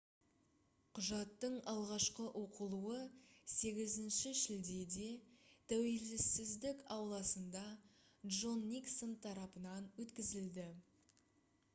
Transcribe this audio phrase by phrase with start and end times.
[0.99, 2.97] құжаттың алғашқы оқылуы
[3.55, 5.11] 8 шілдеде
[5.73, 7.63] тәуелсіздік ауласында
[8.39, 10.69] джон никсон тарапынан өткізілді